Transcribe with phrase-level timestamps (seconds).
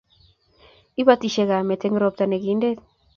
[1.01, 2.69] Ibotisie kamet eng' robta ne kinte